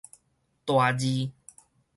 [0.65, 1.31] 大字